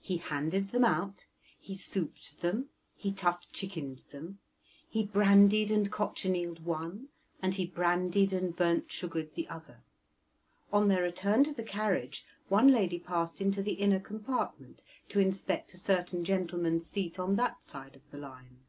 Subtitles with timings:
[0.00, 1.26] He handed them out,
[1.60, 4.38] he souped them, he tough chickened them,
[4.88, 7.08] he brandied and cochinealed one,
[7.42, 9.82] and he brandied and burnt sugared the other;
[10.72, 15.74] on their return to the carriage one lady passed into the inner compartment to inspect
[15.74, 18.60] a certain gentleman's seat on that side of the line.